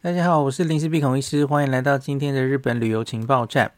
[0.00, 3.72] 大家好，我是林氏璧孔医师，欢迎来到今天的日本旅游情报站。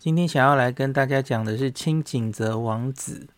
[0.00, 3.28] 今天想要来跟大家讲的是轻井泽王子，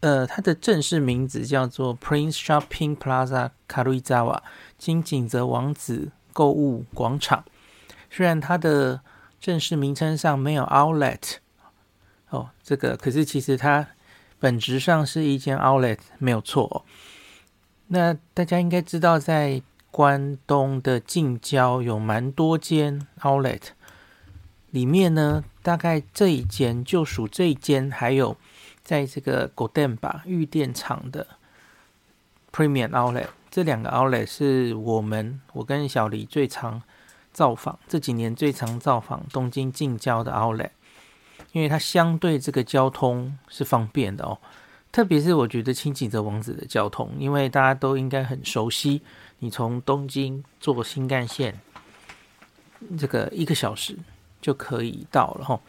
[0.00, 4.40] 呃，它的正式名字叫做 Prince Shopping Plaza Karuizawa
[4.76, 7.44] 轻井泽王子购物广场。
[8.10, 9.02] 虽然它的
[9.40, 11.36] 正式名称上没有 Outlet，
[12.30, 13.86] 哦，这个可是其实它
[14.40, 16.82] 本质上是一间 Outlet，没有错哦。
[17.86, 19.62] 那大家应该知道在
[19.96, 23.62] 关东的近郊有蛮多间 Outlet，
[24.68, 28.36] 里面呢，大概这一间就属这一间，还有
[28.82, 31.26] 在这个 g o d e n 吧玉电厂的
[32.52, 36.82] Premium Outlet，这两个 Outlet 是我们我跟小黎最常
[37.32, 40.72] 造访，这几年最常造访东京近郊的 Outlet，
[41.52, 44.36] 因为它相对这个交通是方便的哦，
[44.92, 49.00] 特别是我觉得轻井泽王子的交通，因为大家都应该很熟悉。
[49.38, 51.60] 你从东京坐新干线，
[52.98, 53.96] 这个一个小时
[54.40, 55.60] 就可以到了哈。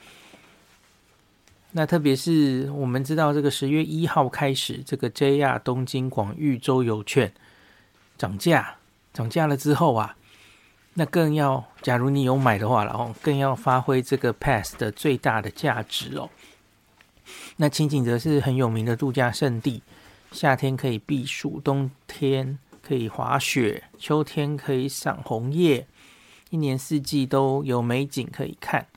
[1.71, 7.31] 那特别是我们知道，这个十月一号开始，这个 JR 东京广域周游券
[8.17, 8.77] 涨价，
[9.13, 10.15] 涨价了之后啊，
[10.93, 16.29] 那更要，假如你有买的话，然后更要发挥这个 Pass 的最大的价值哦。
[17.57, 19.83] 那轻井泽是很有名的度假胜地，
[20.31, 22.57] 夏天可以避暑，冬天。
[22.87, 25.85] 可以滑雪，秋天可以赏红叶，
[26.51, 28.87] 一年四季都有美景可以看。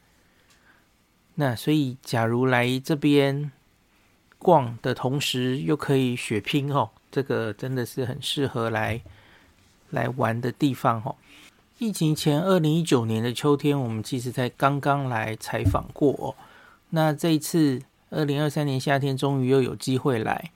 [1.35, 3.51] 那所以，假如来这边
[4.39, 9.01] 逛的同时又可以血拼哦，这个真的是很适合来
[9.91, 11.17] 来玩的地方哦。
[11.79, 16.37] 疫情前二零一九年的秋天，我们其实才刚刚来采访过哦。
[16.91, 20.53] 那这一次二零二三年夏天，终于又有机会来。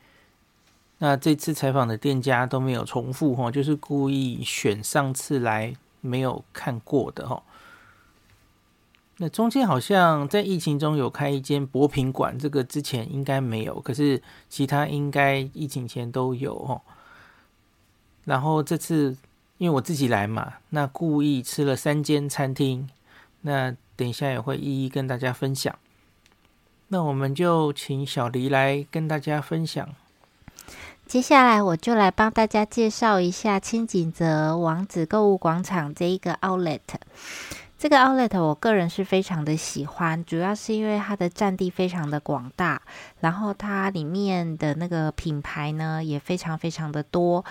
[0.99, 7.43] 那这次采访的店家都没有重复哈，就是故意选上次来没有看过的哈。
[9.19, 16.81] 那中间好像在疫情中有开一间博品馆，这个之前应该没有，可是其他应该疫情前都有哈。
[18.25, 19.17] 然后这次
[19.59, 22.89] 因为我自己来嘛，那故意吃了三间餐厅，
[23.43, 25.79] 那等一下也会一一跟大家分享。
[26.89, 29.89] 那我们就请小黎来跟大家分享。
[31.07, 36.81] 接下来我就来帮大家介绍一下轻井泽王子购物广场这一个 outlet。
[37.79, 42.81] 这个 outlet 我个人是非常的喜欢，主要是因为它的占地非常的广大，
[43.21, 47.45] 然后它里面的那个品牌呢也非常非常的多，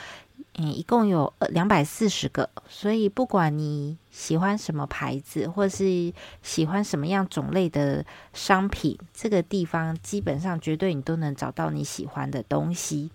[0.56, 8.03] 嗯，一共有两百四十个，所以不管你喜欢什么牌子，或是喜欢什么样种类的
[8.34, 13.12] 商品，这个地方基本上绝对你都能找到你喜欢的东西。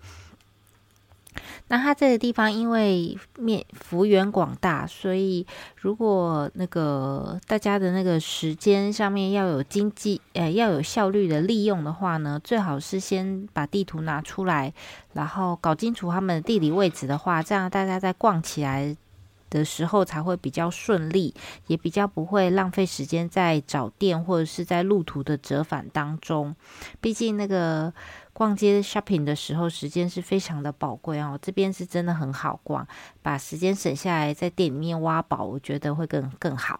[1.67, 5.45] 那它这个地方因为面幅员广大，所以
[5.75, 14.73] 如果那个大家的那个时间上面要有经济，呃，要有效率的利用的话呢，最好是先把地图拿出来，
[15.13, 18.97] 然后搞清楚他们的地理位置的话，这样大家在逛起来
[19.51, 21.33] 的时候才会比较顺利，
[21.67, 26.55] 也比较不会浪费时间在找店或者是在路途的折返当中。
[26.99, 27.93] 毕竟那个。
[28.33, 31.37] 逛街 shopping 的时候，时间是非常的宝贵哦。
[31.41, 32.87] 这边是真的很好逛，
[33.21, 36.79] 把时间省下来，在店里面挖宝，我觉得会更更好。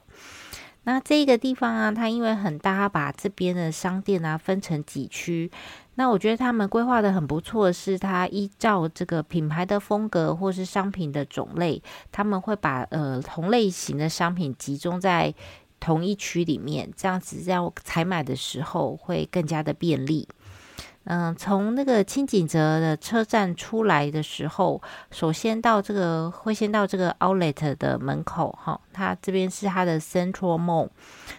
[0.83, 5.51] 那这个地方啊，它因为很大，把这边的商店啊分成几区。
[5.95, 11.83] 那我觉得他们规划的很不错是，它依照这个品牌的风格或是商品的种类，
[12.13, 15.35] 他们会把呃同类型的商品集中在
[15.81, 20.27] 同一区里面，这样子让我采买的时候会更加的便利。
[21.05, 24.79] 嗯，从那个清井泽的车站出来的时候，
[25.09, 30.89] 首先到这个会先到这个 Outlet 的门口哈，它这边是它的 Central Mall，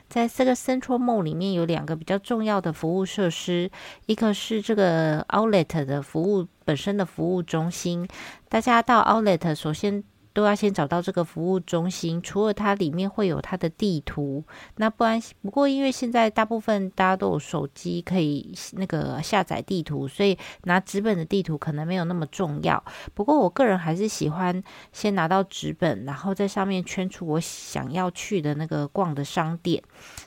[0.08, 3.70] 在这个 Central Mall 里面有两个比较重要的服务设施，
[4.06, 8.08] 一个是这个 Outlet 的服务本身的服务中心，
[8.48, 10.02] 大家到 Outlet 首先。
[10.40, 14.42] 都要先找到这个服务中心，除了它里面会有它的地图，
[14.76, 22.82] 那不然不过因为现在大部分大家都有手机可以那个下载地图，所以拿纸本的地图可能没有那么重要。
[23.12, 24.62] 不过我个人还是喜欢
[24.94, 29.82] 先拿到纸本，然后在上面圈出我想要去的那个逛的商店，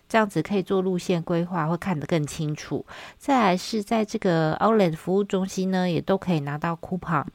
[0.08, 2.86] 这样子可以做路线规划，会看得更清楚。
[3.18, 7.26] 再来是在这个 Outlet 服务中心呢，也都可以拿到 coupon。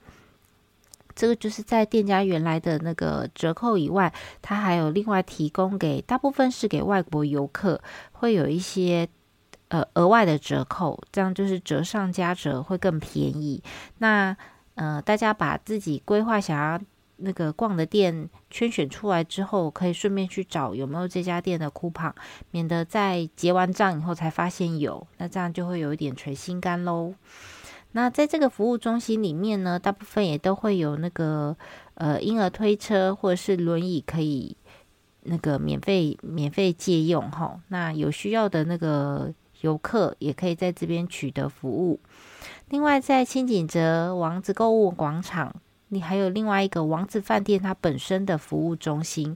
[1.19, 7.81] 这个就是在店家原来的那个折扣以外，它还有另外提供给大部分是给外国游客，
[8.13, 9.09] 会有一些
[9.67, 13.61] 呃额外的折扣，这样就是折上加折会更便宜。
[13.99, 14.37] 那
[14.77, 16.81] 呃大家把自己规划想要
[17.17, 22.13] 那个逛的店圈选出来之后，可以顺便去找有没有这家店的 coupon，
[22.53, 27.15] 免得在结完账以后才发现有，那这样就会有一点捶心肝喽。
[27.99, 31.57] 那在这个服务中心里面呢，大部分也都会有那个
[31.95, 34.57] 呃婴儿推车或者是轮椅可以
[35.25, 37.61] 那个免费免费借用哈。
[37.67, 41.99] 那有需要的那个游客也可以在这边取得服务。
[42.69, 45.57] 另外，在清景泽王子购物广场，
[45.89, 49.35] 你还有另外一个王子饭店它本身的服务中心。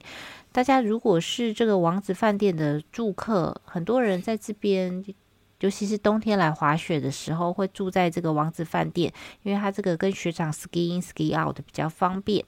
[0.53, 5.05] 大家如果是这个王子饭店的住客，很多人在这边。
[5.62, 9.12] 尤其是冬天来滑雪的时候，会住在这个王子饭店，
[9.43, 12.44] 因为它这个跟雪场 ski in ski out 比较方便。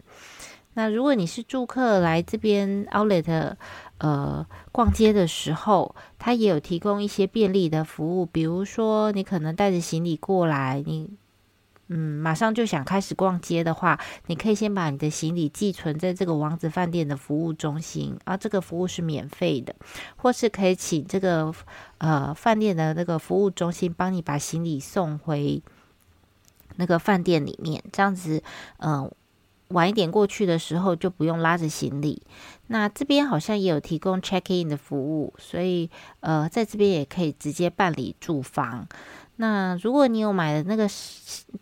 [0.75, 3.55] 那如果你是住客来这边 outlet
[3.99, 11.17] 呃逛街的时候，它也有提供一些便利的服务，比如说你可能带着行李过来，你。
[11.88, 19.75] 嗯，马上就想开始逛街的话，你可以先把你的行李寄存在这个王子饭店的服务中心，啊，这个服务是免费的，
[20.16, 21.54] 或是可以请这个
[21.98, 25.62] 呃饭店的那个服务中心帮你把行李送回
[26.76, 28.42] 那个饭店里面，这样子，
[28.78, 29.10] 嗯、
[29.69, 32.22] 晚一点过去的时候就不用拉着行李。
[32.69, 35.90] 那这边好像也有提供 check in 的服务，所以
[36.20, 38.88] 呃，在这边也可以直接办理住房。
[39.36, 40.88] 那如果你有买的那个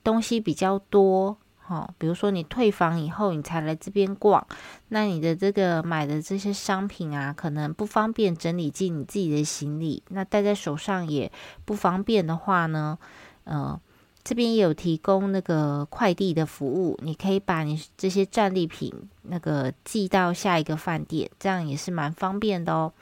[0.05, 4.47] 东西比较多，哈，比如说你退房以后你才来这边逛，
[4.89, 11.33] 那你的这个买的这些商品啊，可能不方便整理进你自己的行李，那带在手上也
[11.65, 12.99] 不方便的话呢，
[13.45, 13.81] 呃，
[14.23, 18.93] 这边也有提供那个快递的服务，你可以把你这些战利品
[19.23, 22.93] 那个寄到下一个饭店，这样也是蛮方便的哦。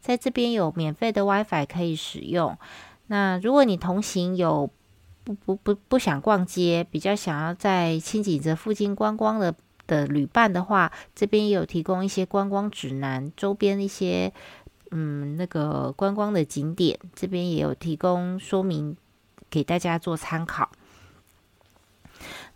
[0.00, 2.56] 在这边有免费的 WiFi 可以使用。
[3.10, 4.70] 那如果你同行有
[5.24, 9.52] 不不不不想逛街，比较想要在清景泽附近观光的
[9.88, 14.32] 的旅伴的话，这边也有提供一些观光指南，周边一些
[14.92, 18.96] 嗯那个观光的景点，这边也有提供说明
[19.50, 20.70] 给大家做参考。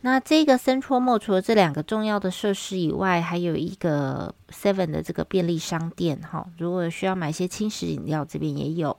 [0.01, 6.47] 那这个 Central Mall 除了这两个重要的设施以外，还有一个 Seven 的这个便利商店哈。
[6.59, 8.97] 如果需要买些轻食饮料，这边也有。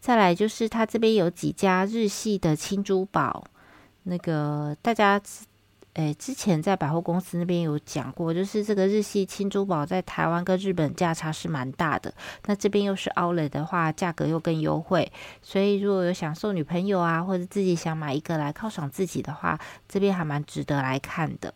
[0.00, 3.44] 再来就是它这边有几家日系的轻珠宝，
[4.02, 5.20] 那个大家。
[5.94, 12.12] 诶，之前在百货公司那边有讲过，就是这个日系轻珠宝在台湾跟日本价差是蛮大的。
[12.46, 15.12] 那这边又是奥莱的话，价格又更优惠。
[15.40, 19.56] 所以如果有想送女朋友啊，或者自己想买一个来犒赏自己的话，
[19.88, 21.54] 这边还蛮值得来看的。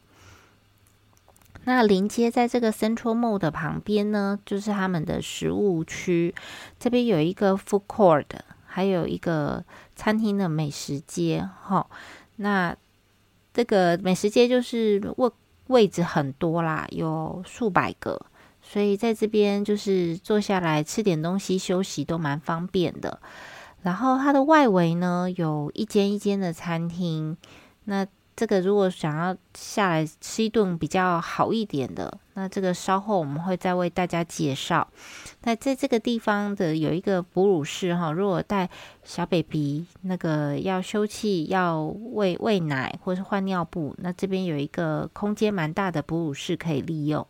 [1.65, 6.33] 那临街在这个 Central Mall 的旁边呢，就是他们的食物区，
[6.79, 8.27] 这边有一个 Food Court，
[8.65, 9.65] 还有一个
[9.97, 11.49] 餐厅的美食街。
[11.61, 11.89] 哈，
[12.37, 12.77] 那。
[13.59, 15.29] 这个美食街就是位
[15.67, 18.25] 位置很多啦，有数百个，
[18.63, 23.19] 所以在这边就是坐下来吃点东西休息都蛮方便的。
[23.83, 27.37] 然后它的外围呢，有一间一间的餐厅，
[27.87, 28.07] 那。
[28.37, 34.87] 这个如果想要下来吃一顿比较好一点的，那这个稍后我们会再为大家介绍。
[35.43, 38.71] 那在这个地方的有一个哺乳室哈，如果带
[39.03, 47.27] 小 baby 那个要休憩、要喂喂奶或是换尿布，那这边有一个空间蛮大的哺乳室可以利用。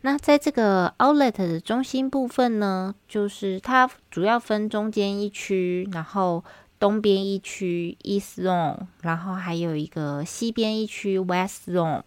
[0.00, 6.42] 那在这个 Outlet 的中心部分呢，就是它主要分中间一区，然后。
[6.82, 12.02] 东边一区 East Zone，然后还有一个西边一区 West Zone。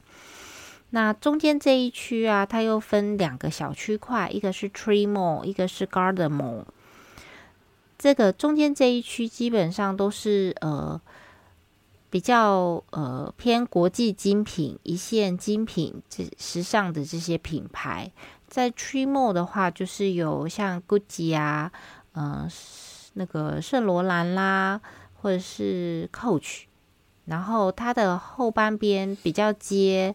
[0.96, 6.64] 那中间这一区啊，它又分两个小区块，一个是 Tree Mall，一个是 Garden Mall。
[7.98, 11.02] 这个中间这一区基本上都是呃
[12.10, 18.10] 比较呃偏国际精品、一线精品、这时尚的这些品牌。
[18.48, 21.70] 在 Tree Mall 的话，就是有像 Gucci 啊，
[22.14, 22.50] 嗯、呃。
[23.18, 24.82] 那个圣罗兰啦，
[25.22, 26.64] 或者是 Coach，
[27.24, 30.14] 然后它的后半边比较接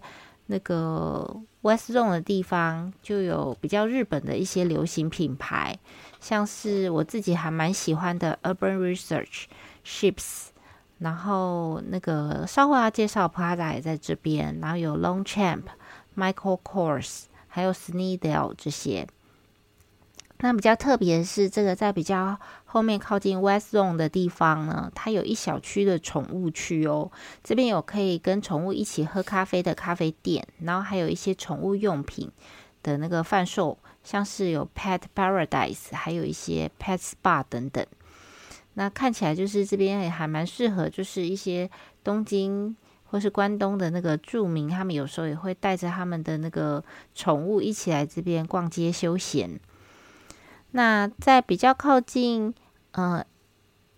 [0.50, 1.24] 那个
[1.62, 5.78] West Zone 的地方，就有比较日本的一些流行品牌，
[6.20, 9.44] 像是我自己还蛮喜欢的 Urban Research、
[9.86, 10.48] Ships，
[10.98, 15.62] 然后那个稍后要介绍 Prada 也在这边，然后有 Longchamp、
[16.16, 19.06] Michael Kors，还有 Sneedale 这些。
[20.42, 27.10] 那比较特别的是，这个在比较后面靠近 West Zone 的地方呢，它有一小区的宠物区哦。
[27.44, 32.30] 这边有可以跟宠物一起喝咖啡的咖啡店，然后还有一些宠物用品
[32.82, 37.84] 的那个贩售，像是有 Pet Paradise，还有一些 Pet Spa 等等。
[38.74, 41.68] 那看起来就是这边也还蛮适合，就是一些
[42.02, 46.82] 东京或是关东的那个住民，他们有时候也会带着他们的那个
[47.14, 49.60] 宠物一起来这边逛街休闲。
[50.72, 52.54] 那在比较靠近
[52.92, 53.24] 呃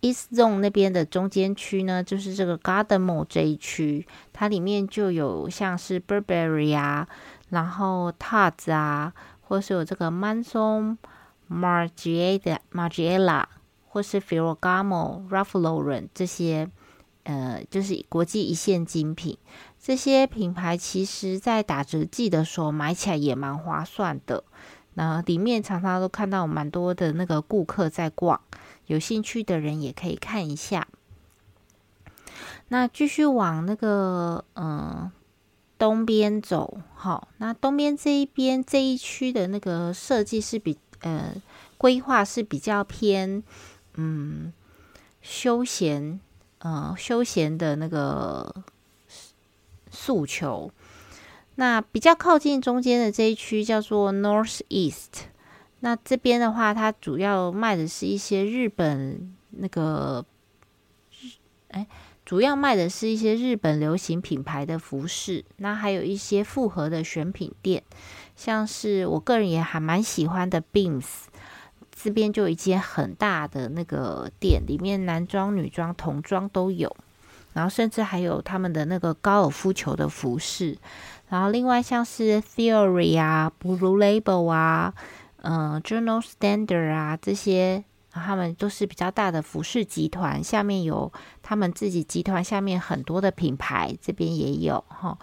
[0.01, 7.07] East Zone 那边的中间区呢，就是这个 Garden Mall 这一区，它里面就有像是 Burberry 啊，
[7.49, 10.97] 然后 Tod's 啊，或是有这个 Manson
[11.49, 13.45] Margiela Margiela，
[13.87, 16.69] 或是 Ferragamo Ralph Lauren 这些。
[17.25, 19.37] 呃，就是国际一线精品，
[19.79, 24.43] 这些品牌其实在打折季的时候买起来也蛮划算的。
[24.95, 28.39] 那里面常常都看到蛮多的那个顾客在逛，
[28.87, 30.87] 有兴趣的人也可以看一下。
[32.69, 35.11] 那继续往那个嗯、
[35.77, 41.33] 东边走，好，那东边这一边这一区的那个设计是比呃
[41.77, 43.43] 规划是比较偏
[43.95, 44.53] 嗯
[45.21, 46.19] 休闲。
[46.59, 48.55] 呃，休闲的那个
[49.91, 50.71] 诉求，
[51.55, 55.25] 那比较靠近中间的这一区叫做 North East。
[55.81, 60.25] 那这边的话，它主要卖的是一些日本那个，
[61.67, 61.85] 哎，
[62.25, 65.43] 主要卖的是一些日本流行品牌的服饰。
[65.57, 67.83] 那还有一些复合的选品店，
[68.35, 71.25] 像是我个人也还蛮喜欢的 Beams。
[71.91, 76.95] 这边就一间很大的那个店，里面男装、女装、童装都有，
[77.53, 80.77] 然后甚至还有他们的那个高尔夫球的服饰。
[81.33, 84.93] 然后另外像是 Theory 啊、Blue Label 啊、
[85.41, 91.11] 嗯、Journal Standard 啊这些，他们都是比较大的服饰集团，下面有
[91.41, 95.17] 他们自己集团下面很多的品牌，这边也有哈。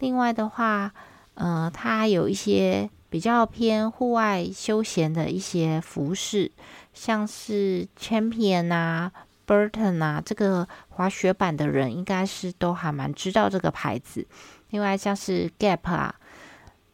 [0.00, 0.92] 另外的话，
[1.36, 2.90] 嗯、呃，它有一些。
[3.10, 6.50] 比较偏户外休闲的一些服饰，
[6.92, 9.12] 像是 Champion 啊、
[9.46, 14.26] Burton 啊，这个滑雪板的人应该是都还蛮知道这个牌子。
[14.74, 16.12] 另外像是 Gap 啊，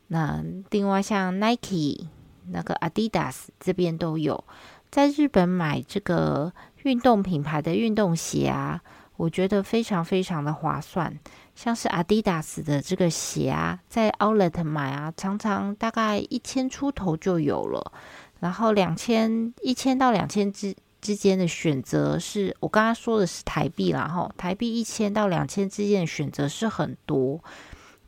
[0.09, 2.09] 那另外像 Nike、
[2.51, 4.45] 那个 Adidas 这边都有。
[4.91, 8.83] 在日本买这个运动品牌的运动鞋啊，
[9.17, 11.19] 我觉得非常非常的划算。
[11.55, 17.93] 像是 Adidas 的这个鞋啊，在 Outlet 买啊，常常大概一千出头就有了。
[18.41, 27.43] 然后两千一千到两千之之间的选择是，我刚刚说的是台币啦，哈，台币一千到两千之间的选择是很多。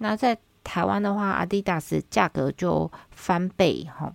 [0.03, 4.13] 那在台湾的话，Adidas 价格就翻倍哈。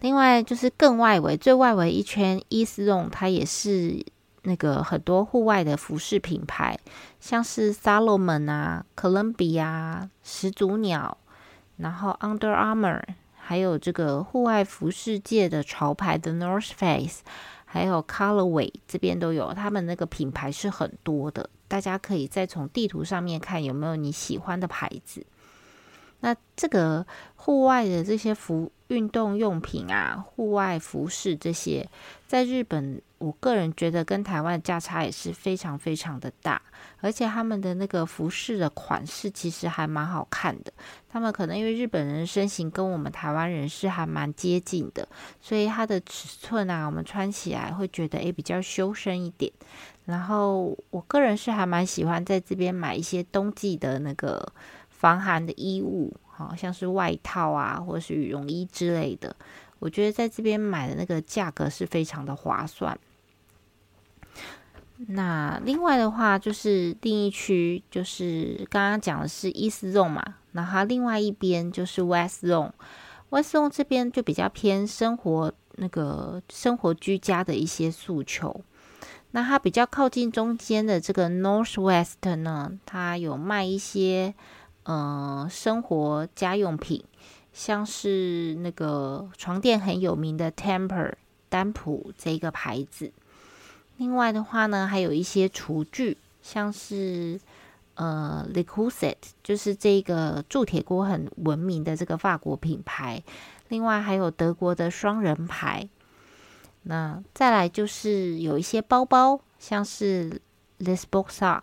[0.00, 4.04] 另外就是更外围，最外围一圈 East Zone，它也是。
[4.42, 6.78] 那个很多户外的服饰品牌，
[7.20, 11.18] 像是 Salomon 啊、Columbia、始祖鸟，
[11.76, 13.02] 然后 Under Armour，
[13.36, 17.22] 还有这个户外服饰界的潮牌的 North Face，
[17.70, 25.26] 还有 Colorway 这边都有，他们那个品牌是很多的，大家可以再从地图上面看有没有你喜欢的牌子。
[26.20, 27.06] 那这个
[27.36, 31.88] 户外的这些服运动用品啊，户外服饰这些，
[32.26, 36.60] 在日本，我个人觉得跟台湾价差也是非常非常的大，
[37.00, 40.72] 而且他们的那个服饰的款式其实还蛮好看的。
[41.08, 45.06] 他们可能因为日本人身形跟我们台湾人是还蛮接近的，
[45.40, 49.52] 所以它的尺寸啊，我们穿起来会觉得诶比较修身一点。
[50.04, 54.52] 然后我个人是还蛮喜欢在这边买一些冬季的那个。
[54.98, 59.32] 防寒的衣物，好像是外套啊，或是羽绒衣之类的。
[59.78, 62.98] 我觉得在这边买的那个价格是非常的划算。
[65.06, 72.72] 那另外的话，就是另一区，就是刚刚讲的是 East Zone 嘛，那它另外一边就是 West Zone。
[73.30, 78.60] West Zone 这边就比较偏生活，那个生活居家的一些诉求。
[79.30, 84.34] 那它比较靠近中间的这个 Northwest 呢，它有卖一些。
[84.84, 87.04] 呃，生活家用品，
[87.52, 91.12] 像是那个床垫很有名的 Temper
[91.50, 93.12] 丹普这个牌子。
[93.98, 97.38] 另外的话呢，还有一些厨具，像是
[97.94, 103.22] 呃 Le Creuset 就是这个铸铁锅很闻名的这个法国品牌。
[103.68, 105.88] 另外还有德国的双人牌。
[106.84, 110.40] 那再来就是有一些包包，像是
[110.78, 111.60] Les Borsac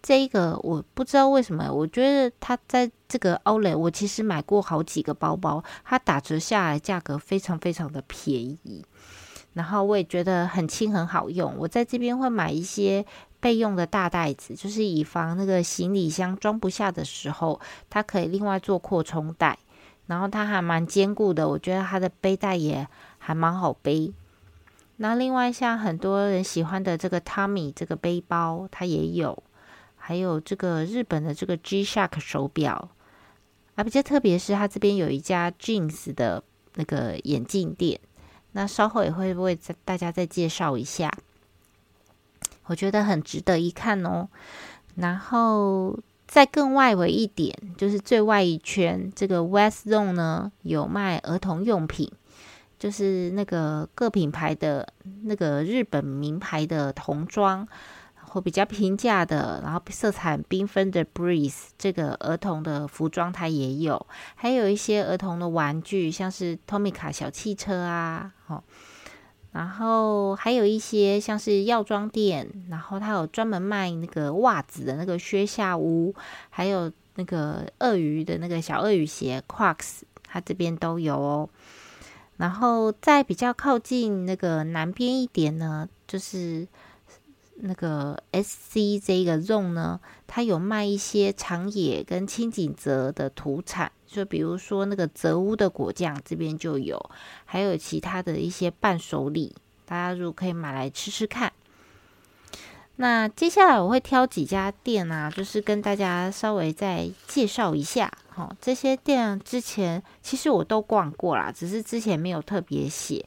[0.00, 8.84] 这个我不知道为什么，我觉得它在这个 OLE 我其实买过好几个包包，它打折下来价格非常非常的便宜，
[9.54, 11.56] 然后我也觉得很轻很好用。
[11.58, 13.04] 我在这边会买一些
[13.40, 17.58] 备用的大袋子，就是以防那个行李箱装不下的时候，
[17.88, 19.58] 它可以另外做扩充袋，
[20.06, 22.86] 然后它还蛮坚固的，我觉得它的背带也
[23.18, 24.12] 还蛮好背。
[24.96, 29.42] 那另外像很多人喜欢的这个 Tommy 这个背包，它也有。
[29.96, 32.90] 还有这个日本的这个 G-Shock 手表，
[33.74, 36.44] 啊，比较特别是它这边有一家 Jeans 的
[36.74, 37.98] 那个眼镜店，
[38.56, 41.12] 那稍后也会为大家再介绍一下，
[42.66, 44.28] 我觉得很值得一看哦。
[44.94, 52.10] 然后再更外围一点，就是最外一圈，这个 West Zone 呢有卖儿童用品，
[52.78, 54.88] 就是那个各品牌的
[55.24, 57.66] 那个日本名牌的童装。
[58.34, 68.60] 或比较平价的，然后色彩缤纷的 Breeze 这个儿童的服装它也有，还有一些儿童的玩具，像是 Tomica 小汽车啊，哦，
[69.52, 76.12] 然后还有一些像是药妆店，然后它有专门卖那个袜子的那个靴下屋，
[76.50, 81.48] 还有那个鳄鱼的那个小鳄鱼鞋 Crocs，它这边都有哦。
[82.38, 86.66] 然后在比较靠近那个南边一点呢，就是。
[87.56, 97.10] 那个 S C 这个 zone 呢，它有卖一些长野跟青井泽的土产，就比如说那个泽屋的果酱这边就有，
[97.44, 99.54] 还有其他的一些伴手礼，
[99.86, 101.52] 大家如果可以买来吃吃看。
[102.96, 108.12] 那接下来我会挑几家店啊，就是跟大家稍微再介绍一下。
[108.28, 113.24] 哈、哦，这些店之前其实我都逛过啦，只是之前没有特别写。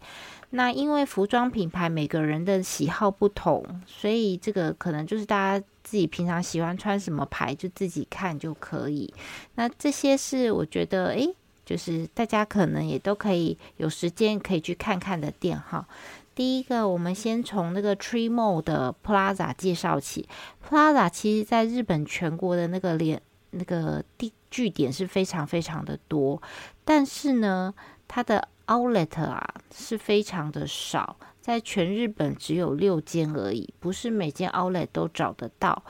[0.51, 9.13] 那因为服装品牌每个人的喜好不同，所以这个可能就是大家自己平常喜欢穿什么牌就自己看就可以。
[9.55, 11.35] 那这些是我觉得，诶，
[11.65, 15.85] 就是大家可能也都可以有时间可以去看看的店哈。
[16.33, 20.29] 第一个，我们先从那个 Tree Mall 的 Plaza 介绍起。
[20.65, 26.41] Plaza 其实在日本全国的那个连那个地据点是非常非常的多，
[26.85, 27.73] 但是呢，
[28.07, 35.83] 它的 Outlet 啊，是非常的少，在全日本只有六间而已，不是每间 Outlet 都找得到。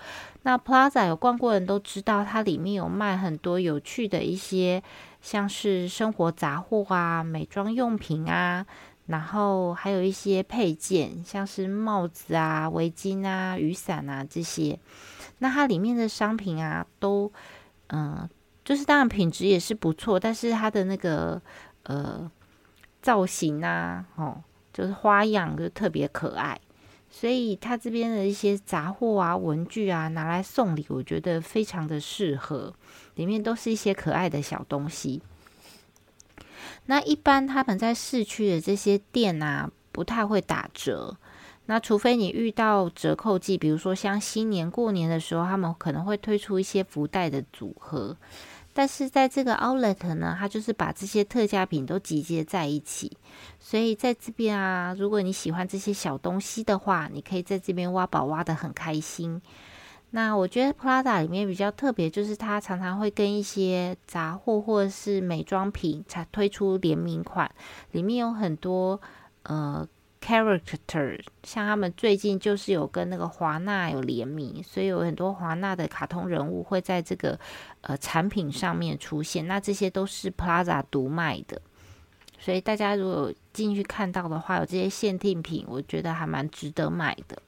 [0.44, 4.84] 那 Plaza 有逛过人都知道，它里面有卖很多有趣的一些，
[5.22, 8.64] 像是生活杂货啊、美妆用品啊，
[9.08, 14.78] 然后还有一些配件，像是帽子啊、围巾啊、雨伞啊这些。
[15.40, 17.32] 那它里面的商品啊，都
[17.88, 18.30] 嗯，
[18.64, 21.42] 就是当然品质也是不错，但是它的那个
[21.84, 22.30] 呃。
[23.02, 26.60] 造型啊，哦，就是花样就特别可爱，
[27.10, 32.74] 所以他这边的一些杂货啊、文具啊，拿来送礼，我觉得非常的适合。
[33.16, 35.22] 里面都是一些可爱的小东西。
[36.86, 41.18] 那一般他们在市区的这些店啊，不太会打折。
[41.66, 48.16] 那除非你遇到折扣季，比如说像新年过年的时候，他们可能会推出一些福袋的组合。
[48.78, 53.18] 但是在这个 outlet 呢，它就是把这些特价品都集结在一起，
[53.60, 59.42] 所以在这边啊，如果你喜欢这些小东西的话，你可以在这边挖宝挖得很开心。
[60.12, 67.50] 那我觉得 Prada 里面比较特别，就是它常常会跟一些杂货或者是美妆品才推出联名款，
[67.94, 69.02] 里面有很多
[69.42, 69.88] 呃。
[70.20, 77.40] Character 像他们最近就是有跟那个华纳有联名，所以有很多华纳的卡通人物会在这个
[77.88, 79.48] 呃产品上面出现。
[79.48, 81.62] 那这些都是 Plaza 独卖的，
[82.40, 87.42] 所以大家如果进去看到的话，有这些限定品，我觉得还蛮值得买的。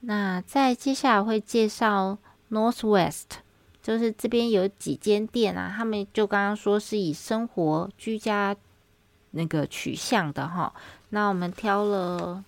[0.00, 2.18] 那在接下来会介绍
[2.50, 3.24] Northwest，
[3.82, 8.56] 就是这边有几间店啊，他们就刚刚说是以生活居家。
[9.32, 10.72] 那个取向的哈，
[11.10, 12.42] 那我们挑了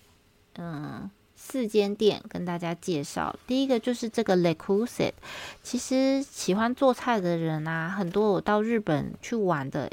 [0.57, 3.35] 嗯四间店跟大家介绍。
[3.47, 5.15] 第一个就是这个 l e c u s e t
[5.63, 9.89] 其实喜欢做菜的人啊，很多我到日本去玩的，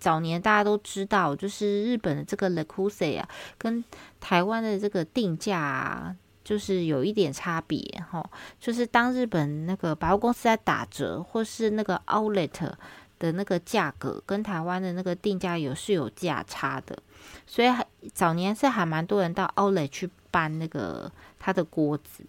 [0.00, 3.84] 早年大家都知道，就是日本的这个 l e c u s e 啊，跟
[4.18, 7.78] 台湾的这个定价啊，就是有一点差别
[8.10, 8.24] 哈。
[8.58, 12.72] 就是当日本那个百货公司在打折，或是那个 Outlet。
[13.16, 16.98] 的那个价格跟台湾的那个定价有是有价差的，
[17.46, 17.68] 所以
[18.12, 22.26] 早年是还蛮多人到 Outlet 去搬那个他的锅子。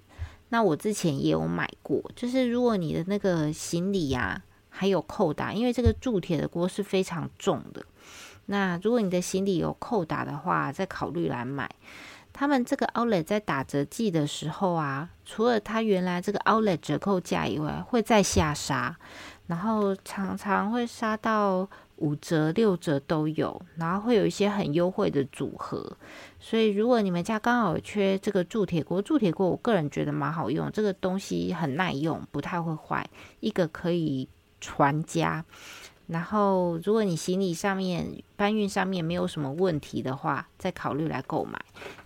[0.50, 4.40] 那我之前也有买过，就是如果你的那个行李、啊、
[4.70, 7.84] 还有扣打，因为这个铸铁的锅是非常重的。
[8.46, 11.68] 那如果你的行李有扣打的话，再考虑来买。
[12.32, 18.96] 他们这个 Outlet 在打折季的时候啊，除了他原来这个 Outlet 折扣价以外，会再下杀。
[19.48, 25.96] 然后常常会杀到五折、六折都有，然后会有一些很优惠的组合。
[26.40, 34.28] 所以如果你们家刚好缺这个铸铁锅，铸铁锅我个人觉得蛮好用，这个东西很耐用，不太会坏，一个可以
[34.60, 35.44] 传家。
[36.08, 38.06] 然后如果你行李上面
[38.36, 41.60] 搬运上面没有什么问题的话，再考虑来购买，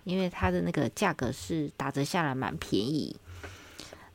[0.04, 3.14] 因为它的那个价格是打折下来蛮便宜。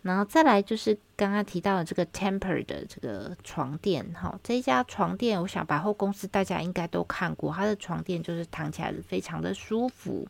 [0.06, 10.28] 然后再来就是刚刚提到的这个 Temper 的这个床垫，哈，这一家床垫，我想百货公司大家应该都看过，它的床垫就是躺起来非常的舒服。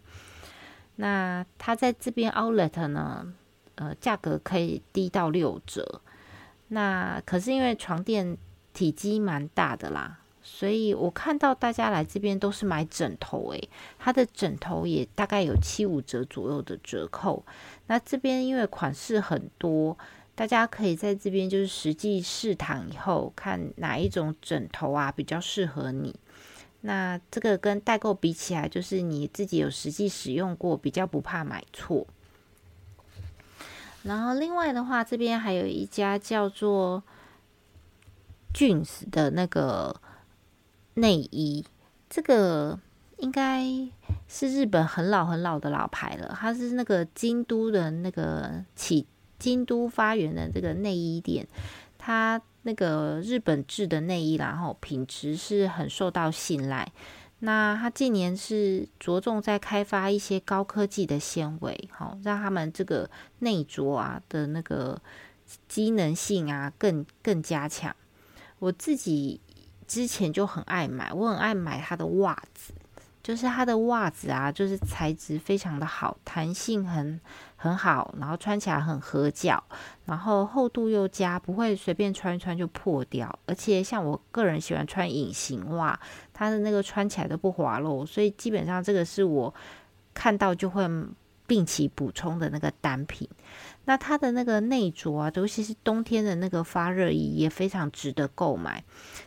[0.95, 3.33] 那它在这边 Outlet 呢，
[3.75, 5.99] 呃，价格可以低到六折。
[6.69, 8.37] 那可是因为床垫
[8.73, 10.19] 体积蛮大的啦。
[10.47, 17.43] 所以我看到大家来这边都是买枕头，诶，它的枕头也大概有七五折左右的折扣。
[17.87, 19.97] 那这边因为款式很多，
[20.35, 26.15] 大家可以在这边就是实际试躺以后，看哪一种枕头啊比较适合你。
[26.81, 32.05] 那这个跟代购比起来，就是你自己有实际使用过，比较不怕买错。
[34.03, 37.01] 然后另外的话，这边还有一家叫做
[38.53, 39.99] Jeans 的那个。
[40.95, 41.63] 内衣，
[42.09, 42.79] 这个
[43.17, 43.65] 应该
[44.27, 46.33] 是日本很老很老的老牌了。
[46.39, 49.05] 它是那个京都的那个起
[49.37, 51.45] 京都发源的这个内衣店，
[51.97, 56.89] 它那个日本制的内衣，然后品质是很受到信赖。
[57.39, 65.01] 那它近年是着重在开发一些高科技的纤维，好让他们这个内着啊的那个
[65.67, 67.93] 机能性啊更更加强。
[68.59, 69.41] 我自己。
[69.87, 72.73] 之前就很爱买，我很爱买它的袜子，
[73.21, 77.19] 就是它的袜子啊，就是材质非常的好，弹性很
[77.55, 79.63] 很好，然后穿起来很合脚，
[80.05, 83.37] 然后厚度又佳，不会随便穿一穿就破掉。
[83.45, 85.99] 而且像我个人喜欢穿隐形袜，
[86.33, 89.53] 它的那个穿起来都不滑落，所以基本上这个是我
[90.13, 90.87] 看到就会
[91.47, 93.27] 定期补充的那个单品。
[93.85, 98.83] 那它的那个内着啊，尤其是冬天的那个发热衣，也非常值得购买。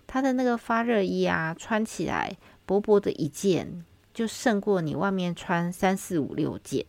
[0.07, 6.85] 它的那个发热衣啊，穿起来薄薄的一件，就胜过你外面穿三四五六件。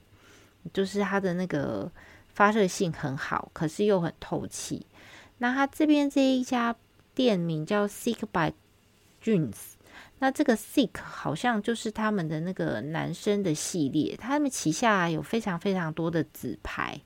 [0.74, 1.89] 就是它的那个
[2.28, 4.86] 发热性很好，可是又很透气。
[5.38, 6.76] 那它这边这一家
[7.15, 8.54] 店名叫 Seek by
[9.24, 9.56] Jeans，
[10.19, 17.01] 那这个 Sick 好像就是他们的那个男生的系列，他们旗下有非常非常多的子牌。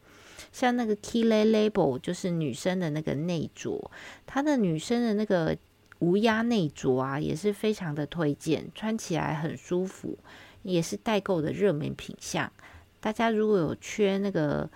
[0.52, 3.92] 像那个 Kile Label 就是女生的那个内着，
[4.26, 5.58] 它的女生的那个
[6.00, 10.18] 无压内着啊，也是非常的推荐，穿起来很舒服，
[10.62, 12.52] 也是代购的热门品项。
[13.00, 14.70] 大家如果有缺那个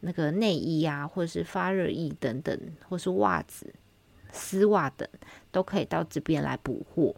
[0.00, 3.74] 那个内衣啊，或是发热衣等等，或是袜子、
[4.30, 5.08] 丝袜等，
[5.50, 7.14] 都可以到这边来补货。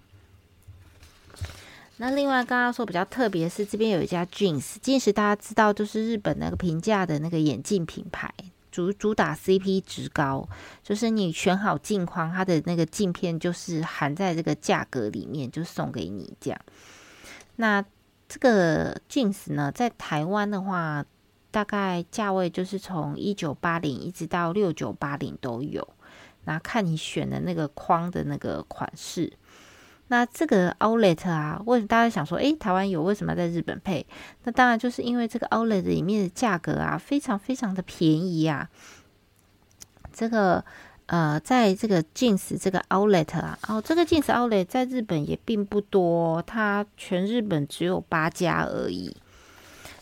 [2.01, 8.33] 那另外刚刚说比较特别是，这边有一家 Jeans，近时大家知道，就是日本那个平价的那个眼镜品牌，
[8.71, 10.49] 主主打 CP 值高，
[10.85, 16.61] 就是你选好镜框，它的那个镜片就是含在这个价格里面，就送给你这样。
[17.57, 17.85] 那
[18.29, 21.05] 这个 Jeans 呢，在台湾的话，
[21.51, 25.89] 大概价位就是从一九八零一直到六九八零都有，
[26.45, 29.33] 那看你选的那个框的那个款式。
[30.11, 34.07] 那这个 Outlet 啊，为什么大家想说，诶，台湾有，为什么要在日本配？
[34.45, 38.71] 那当然就是因为这个 Outlet 里面的价格啊，非常非常的便宜啊。
[40.13, 40.65] 这个
[41.07, 49.15] 呃，在这个静石这个 Outlet 啊，哦，这个静石 Outlet 在日本也并不多，它全日本只有八家而已。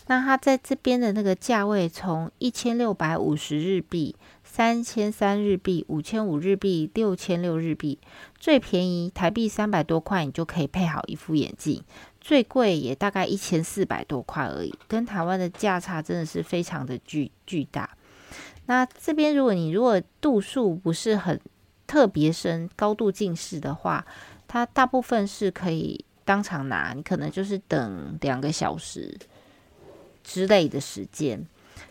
[0.07, 4.14] 那它在这边的那个价位，从一千六百五十日币。
[4.57, 7.99] 三千三日币、五千五日币、六千六日币，
[8.38, 11.85] 最便宜台币三百多块，你就可以配好一副眼镜。
[12.23, 17.90] 最贵也大概一千四百多块而已，跟台湾的价差真的是非常的巨巨大。
[18.64, 21.38] 那这边如果你如果度数不是很
[21.87, 24.07] 特别深、高度近视的话，
[24.49, 29.19] 它大部分是可以当场拿，你可能就是等两个小时
[30.25, 31.47] 之类的时间。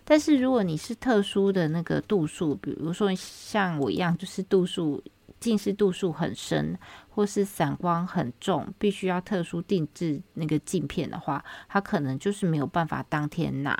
[0.07, 5.03] 但是如果你是特殊的那个度数，比如说像我一样，就是度数
[5.39, 6.77] 近视度数很深，
[7.09, 13.77] 或是散光很重，必须要特殊定制那个镜片的话，它可能就是没有办法当天拿。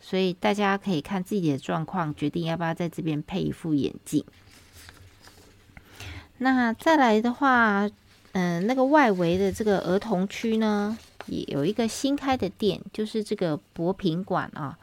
[0.00, 4.24] 所以大家可以看自己的状况，决定要不要在这边配一副眼镜。
[6.38, 7.88] 那再来的话，
[8.32, 14.76] 嗯、那个外围的这个儿童区呢，也有一个新开的店，就是这个博品馆啊。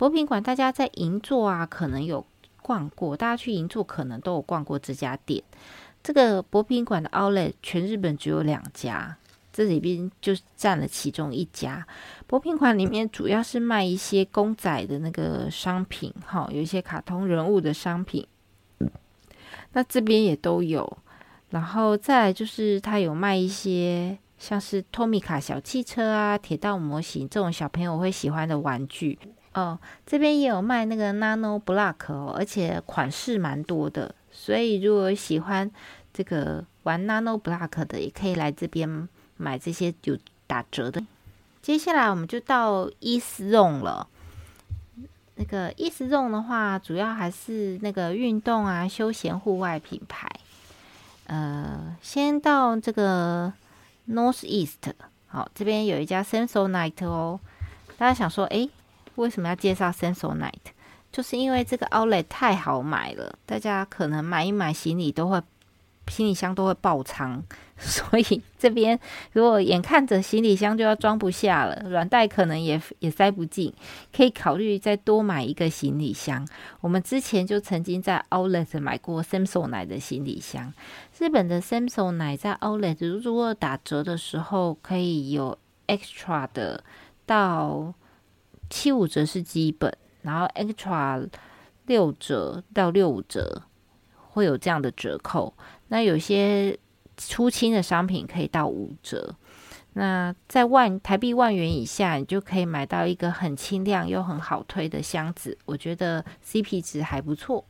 [0.00, 2.24] 博品馆，大家在银座啊，可能有
[2.62, 3.14] 逛过。
[3.14, 5.44] 大家去银座可能都有逛过这家店。
[6.02, 9.14] 这个博品馆的 Outlet 全日本只有两家，
[9.52, 11.86] 这里边就占了其中一家。
[12.26, 18.26] 博品馆里面主要是卖一些公仔的那个商品，哈，有一些卡通人物的商品。
[19.74, 20.96] 那这边也都有。
[21.50, 29.18] 然后再来就是它有卖一些像是托米卡小汽车啊、铁道模型这种小朋友会喜欢的玩具。
[29.52, 35.68] 哦，这边也有卖那个 Nano Block 哦，而且款式蛮多的，所以如果喜欢
[36.14, 41.02] 这个玩 Nano Block 的，也可以来这边买这些有打折的。
[41.60, 44.06] 接下来我们就到 East Zone 了。
[45.34, 50.30] 那个 East Zone 的话，主要还是那个运动啊、休闲户外品牌。
[51.26, 53.52] 呃，先到这个
[54.08, 54.76] Northeast，
[55.26, 57.40] 好，这边有一家 Samsonite 哦。
[57.98, 58.70] 大家想说，诶。
[59.16, 60.72] 为什么要介绍 Samsonite？
[61.12, 65.42] 就是因为这个 Outlet 太好买了，大家可能买一买行李都会，
[66.06, 67.42] 行李箱都会爆仓，
[67.76, 68.96] 所以这边
[69.32, 73.74] 如果眼看着行李箱就要装不下了，软袋可能也也塞不进，
[74.14, 76.46] 可以考虑再多买一个行李箱。
[76.80, 80.72] 我们之前就曾经在 Outlet 买过 Samsonite 的行李箱，
[81.18, 86.84] 日本的 Samsonite 在 Outlet 如果打折的时候可以有 extra 的
[87.26, 87.92] 到。
[88.70, 91.28] 七五折是基本，然后 extra
[91.86, 93.64] 六折到六五折
[94.30, 95.52] 会有这样的折扣。
[95.88, 96.78] 那有些
[97.16, 99.34] 出清的商品可以到五折。
[99.94, 107.64] 那在万台币万元以下，你就可以买到一个很轻量又很好推的箱子，我觉得 CP 值还不错。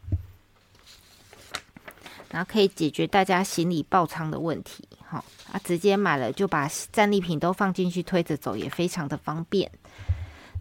[2.30, 4.86] 然后可以解决大家行李爆仓的问题。
[5.06, 9.72] 好啊，直接买了就把战利品都放进去推着走，也非常的方便。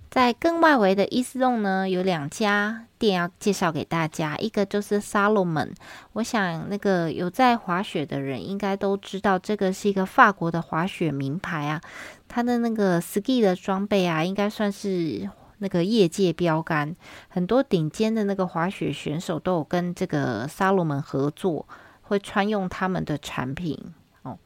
[0.09, 5.73] 在更外围的 Easyzone 呢，有两家店要介绍给大家，一个就是 Salomon。
[6.13, 11.79] 我想那个有在滑雪的人应该都知道，这个是一个法国的滑雪名牌啊。
[12.27, 16.95] 它的那个 ski 的装备啊，应该算是那个业界标杆，
[17.27, 21.67] 很多顶尖的那个滑雪选手都有跟这个 Salomon 合作，
[22.01, 23.77] 会穿用他们的产品
[24.23, 24.39] 哦。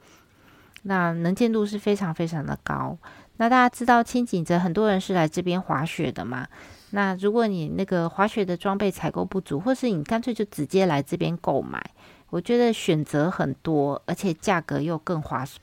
[0.82, 2.98] 那能见度是非常非常的高。
[3.38, 6.48] 那大家知道轻井泽很多人是来这边滑雪的嘛？
[6.92, 11.84] 那如果你那个滑雪的装备采购不足，或是你干脆就直接来这边购买，
[12.30, 15.60] 我觉得选择很多，而且价格又更划算。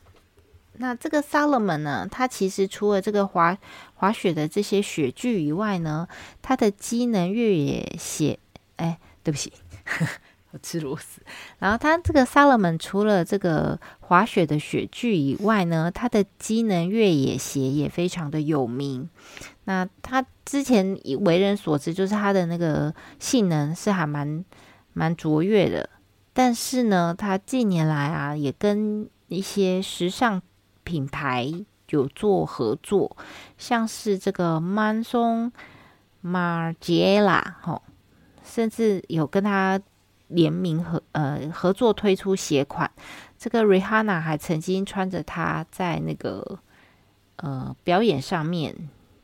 [0.74, 3.56] 那这个 Salomon 呢，它其实除了这个滑
[3.94, 6.09] 滑雪的这些雪具以外呢，
[6.42, 8.38] 它的机能越野鞋，
[8.76, 9.52] 哎，对不起。
[10.58, 11.22] 吃螺丝，
[11.60, 19.08] 然后它这个 Salomon 除了这个滑雪的雪具以外呢，它的机能越野鞋也非常的有名。
[19.64, 24.44] 那它之前为人所知，就是它的那个性能是还蛮
[24.92, 25.88] 蛮卓越的。
[26.32, 30.42] 但是呢，它近年来啊，也跟一些时尚
[30.82, 31.52] 品牌
[31.90, 33.16] 有做合作，
[33.56, 35.52] 像是这个 Maison
[36.24, 37.80] Margiela 哈，
[38.42, 39.80] 甚至有跟他。
[40.31, 42.90] 联名合呃合作推出鞋款，
[43.38, 46.59] 这个 Rihanna 还曾经穿着它在那个
[47.37, 48.75] 呃表演上面，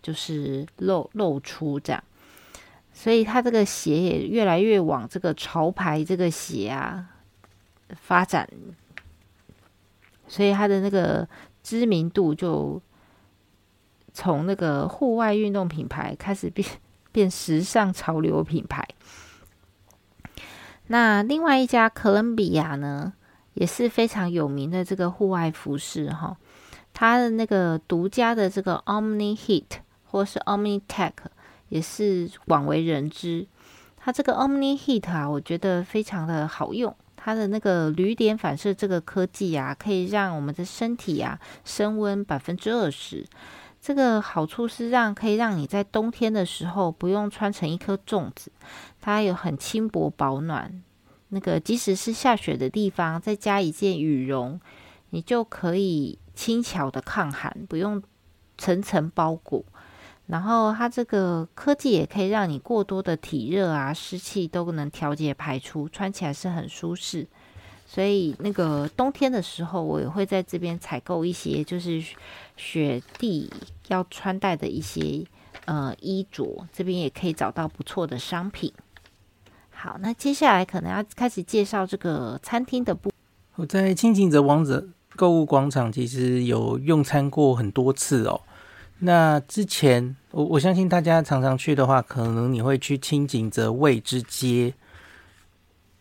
[0.02, 2.02] 就是露露出这样，
[2.92, 7.08] 所以它这个鞋也越来越往这个潮牌这个鞋啊
[7.90, 8.48] 发展，
[10.28, 11.28] 所以它的那个
[11.62, 12.80] 知名度就
[14.12, 16.68] 从那个户外运动品牌开始变
[17.12, 18.86] 变时尚潮流品牌。
[20.88, 23.12] 那另外一家哥伦比亚呢，
[23.54, 26.36] 也是非常有名的这个户外服饰哈，
[26.92, 31.12] 它的那个独家的这个 Omni Heat 或是 Omni Tech
[31.68, 33.46] 也是广为人知。
[33.96, 43.26] 它这个 Omni Heat 啊，我觉得非常的好用，它的那个铝点反射这个科技啊，可以让我们的身体啊升温百分之二十。
[43.80, 48.50] 这个好处是让可以让你在冬天的时候不用穿成一颗粽子，
[49.06, 50.82] 它有很轻薄保暖。
[51.28, 54.60] 那个即使是下雪的地方，再加一件羽绒，
[55.10, 58.02] 你就可以轻巧的抗寒，不用
[58.58, 59.64] 层层包裹。
[60.26, 67.26] 然后它这个科技也可以让你过多的体热啊、湿气都能调节排出，穿起来是很舒适。
[67.86, 72.04] 所以那个冬天的时候，我也会在这边采购一些，就是
[72.56, 73.48] 雪地
[73.86, 75.24] 要穿戴的一些
[75.66, 78.72] 呃衣着，这边也可以找到不错的商品。
[79.78, 83.12] 好，那接下来可能要开始介绍这个餐厅的部。
[83.56, 88.40] 我在清井泽王子购物广场其实有用餐过很多次哦。
[89.00, 94.72] 那之前我我相信大家常常去的话，可能你会去清井泽味之街。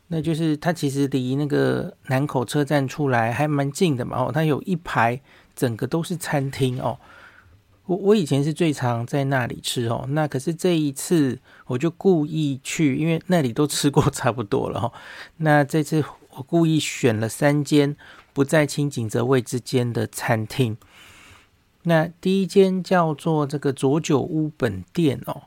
[0.08, 5.20] 那就是它其实离那个南口车站出来还蛮近的嘛，哦，它有一排
[5.54, 6.98] 整个都是餐厅哦。
[7.88, 14.92] 我我以前是最常在那里吃哦，那可是这一次我就故意去，因为那里都吃过差不多了哈。
[15.38, 17.96] 那这次我故意选了三间
[18.34, 20.78] 不在清景泽味之间的餐厅。
[21.84, 25.44] 那第一间叫做这个佐久屋本店哦。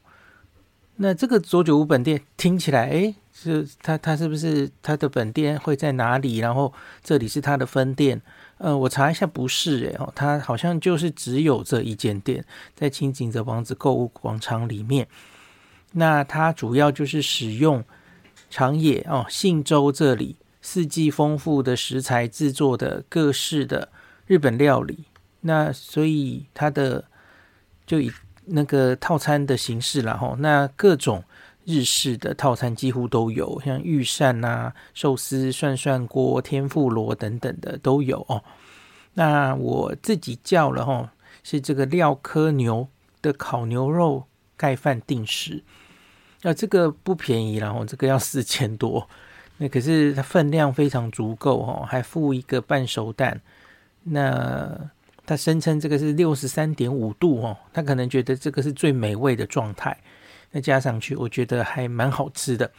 [1.01, 6.39] 那这个佐久屋本店听起来，诶，是它它是不是它的本店会在哪里？
[6.39, 6.73] 然后
[7.03, 8.23] 这里是它的分店？
[8.59, 12.45] 呃，我查一下，不是诶，哦，它好像就是只有这一间店
[12.75, 15.07] 在轻井泽王子购物广场里面。
[15.93, 17.83] 那它主要就是使用
[18.51, 23.89] 长野哦信州这里四季丰富的食材制作的各式的
[24.27, 25.05] 日本料理。
[25.41, 27.05] 那所以它的
[27.87, 28.13] 就以。
[28.51, 31.23] 那个套餐的形式啦，吼，那各种
[31.69, 38.43] 日式的套餐几乎都有，像御膳啊、寿司、涮涮锅、天妇罗等等的都有哦。
[39.13, 41.11] 那我自己叫了哦，
[41.45, 42.89] 是这个料科牛
[43.21, 44.25] 的烤牛肉
[44.57, 45.63] 盖饭定食，
[46.41, 49.07] 那这个不便宜，然后这个要四千多，
[49.59, 53.41] 那可是它分量非常足够哦，还附一个半熟蛋，
[54.05, 54.91] 那。
[55.27, 59.95] 他声称这个是六十三点五度哦，他可能觉得这个是最美味的状态。
[60.51, 62.71] 那加上去，我觉得还蛮好吃的。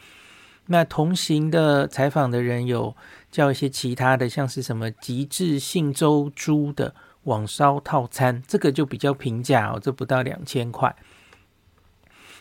[0.66, 2.94] 那同行的采访的人有
[3.30, 10.94] 叫一些其他的，像是什么极致信州猪的网烧套餐，这个就比较平价哦，这不到两千块。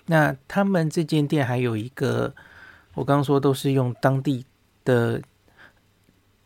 [0.06, 2.36] 那他们这间店还有一个，
[2.96, 4.46] 我刚说都是用当地
[4.84, 5.22] 的。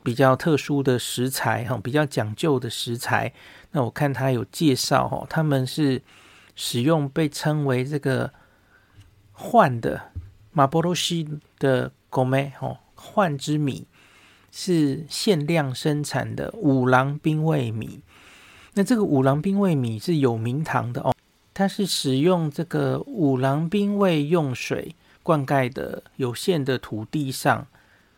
[0.06, 3.32] 比较特殊的食材哈，比较讲究的食材。
[3.72, 6.02] 那我看他有介绍哦，他们是
[6.58, 8.30] 使用被称为这个
[9.34, 10.12] 换的
[10.52, 11.28] 马波罗西
[11.60, 13.86] 的狗梅哈幻之米，
[14.52, 18.00] 是限量生产的五郎兵卫米。
[18.76, 21.14] 那这个五郎兵卫米是有名堂的哦，
[21.54, 27.68] 它是使用这个五郎兵卫用水灌溉的有限的土地上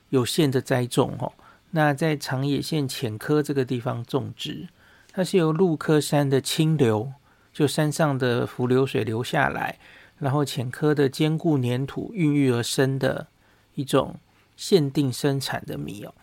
[0.10, 1.34] 有限的栽种哦。
[1.72, 4.68] 那在长野县浅科这个地方种植，
[5.12, 7.12] 它是由鹿科山的清流，
[7.52, 9.78] 就山上的浮流水流下来，
[10.20, 13.28] 然后浅科的坚固粘土孕育而生的
[13.74, 14.16] 一种
[14.56, 16.14] 限定生产的米哦。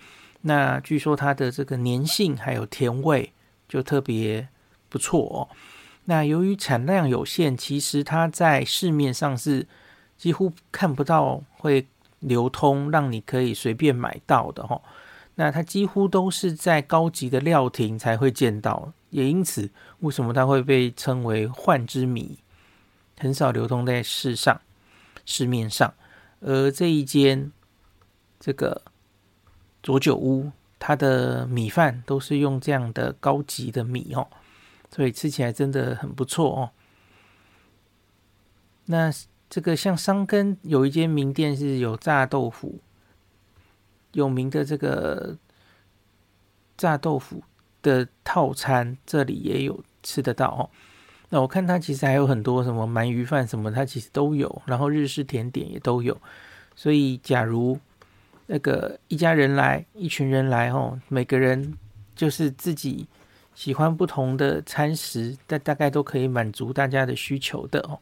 [0.43, 3.33] 那据说它的这个粘性还有甜味
[3.69, 4.49] 就特别
[4.89, 5.49] 不错哦。
[6.07, 9.67] 那由于产量有限，其实它在市面上是
[10.19, 11.87] 几乎看不到会
[12.19, 14.81] 流通，让你可以随便买到的哈。
[15.37, 22.39] 那它几乎都是在高级的料亭才会见到，也因此，为什么它会被称为幻之米，
[23.19, 24.61] 很少流通在市上
[25.25, 25.93] 市面上。
[26.41, 27.53] 而这一间
[28.41, 28.83] 这个
[29.83, 34.29] 佐酒屋，它的米饭都是用这样的高级的米哦，
[34.91, 36.71] 所以吃起来真的很不错哦。
[38.87, 39.13] 那
[39.49, 42.81] 这个像箱根有一间名店是有炸豆腐。
[44.15, 45.39] 有名的这个
[46.77, 47.43] 炸豆腐
[47.81, 50.69] 的套餐，这里也有吃得到哦。
[51.35, 56.15] 那我看它其实还有很多什么鳗鱼饭什么，它其实都有，然后日式甜点也都有。
[56.77, 57.79] 所以，假如
[58.49, 61.73] 那个一家人来，一群人来哦，每个人
[62.15, 63.07] 就是自己
[63.55, 67.99] 喜欢不同的餐食，大大概都可以满足大家的需求的哦。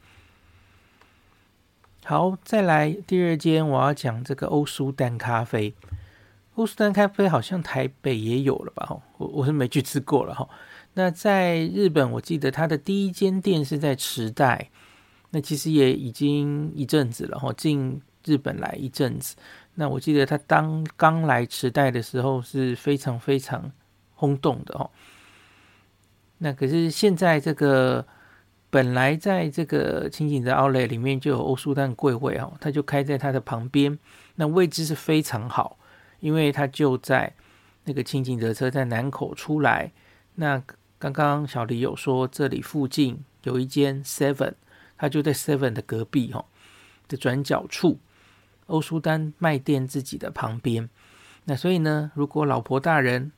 [2.05, 5.73] 好，再来第二间，我要讲这个欧舒丹咖啡。
[6.57, 9.01] 欧舒丹咖啡好像台北也有了吧？
[9.19, 10.49] 我我是没去吃过了哈。
[10.95, 14.71] 那在日本，我记得它的第一间店是在池袋，
[15.31, 19.37] 那其实也已经一阵子了哈，进日本来一阵子。
[19.75, 23.71] 那我记得他当刚来池袋的时候是非常非常
[24.15, 24.91] 轰动的哦。
[26.39, 28.07] 那可是现在这个
[28.69, 33.99] 本来在这个清井泽 Outlet 里面就有欧舒丹柜位哦，它就开在它的旁边，
[34.35, 35.79] 那位置是非常好。
[36.19, 37.33] 因为它就在
[37.85, 39.91] 那个清井泽车站南口出来，
[40.35, 40.63] 那
[41.01, 44.55] 刚刚小黎有说这里附近有一间 Seven，
[44.97, 46.45] 它就在 Seven 的隔壁哦
[47.09, 47.99] 的转角处，
[48.67, 50.89] 欧舒丹卖店自己的旁边。
[51.47, 53.33] 那所以呢，如果老婆大人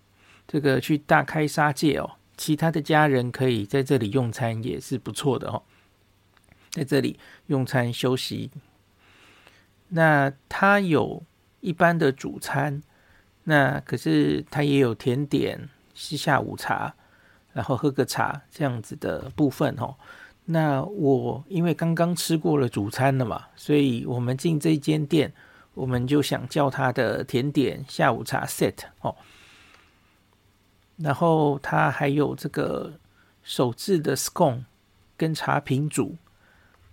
[0.47, 5.63] 这个去大开杀戒哦，其他的家人可以在这里用餐也是不错的哦，
[6.71, 8.51] 在这里用餐休息。
[9.89, 11.23] 那它有。
[11.63, 12.83] 一般的主餐，
[13.45, 16.97] 那可是它也有甜点，是下午茶，
[17.53, 19.95] 然后喝个茶这样子的部分哦。
[20.45, 25.33] 那我因为刚刚吃过了主餐了嘛，所以我们进这间店，
[25.75, 29.15] 我们就想叫它的甜点下午茶 set 哦。
[30.97, 32.93] 然后它还有这个
[33.43, 34.63] 手制的 scone
[35.17, 36.17] 跟茶品组，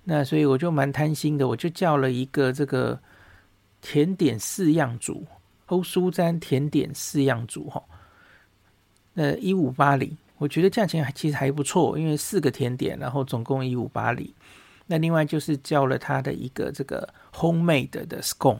[0.03, 2.99] 那所以我就蛮贪心的，我就叫了一个这个。
[3.81, 5.25] 甜点四样组，
[5.67, 7.81] 欧舒丹甜点四样组哈，
[9.13, 14.33] 那一五八零，我觉得价钱还其实还不错，因为四个甜点，然后总共一五八零。
[14.87, 18.59] 那另外就是叫了他的一个这个 homemade 的 scone，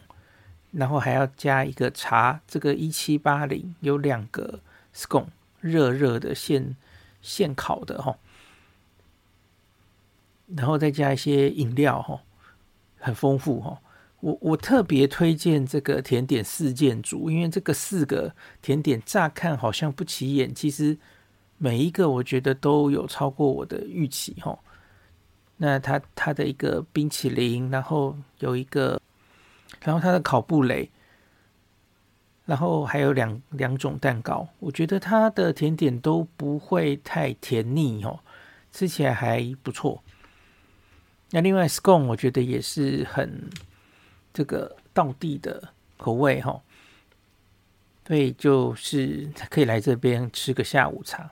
[0.71, 4.59] 然后还要加一个茶，这个一七八零有两个
[4.93, 5.25] scone，
[5.59, 6.75] 热热的现
[7.21, 8.15] 现烤的哈，
[10.55, 12.21] 然后再加一些饮料哈，
[12.99, 13.79] 很丰富哈。
[14.19, 20.97] 我我特别推荐这个甜点四件组，因为这个四个甜点乍看好像不起眼，其实
[21.59, 24.57] 每一个我觉得都有超过我的预期哈。
[25.57, 28.99] 那它它的一个冰淇淋，然后有一个，
[29.81, 30.89] 然后它的烤布蕾，
[32.45, 38.19] 然后还有两两种蛋糕，我觉得它的甜点都不会太甜腻哦，
[38.71, 40.03] 吃起来还不错。
[41.29, 43.47] 那另外 scone 我觉得也是很。
[44.31, 46.61] 这个道地的口味哈，
[48.07, 51.29] 所以就是可以来这边吃个下午茶。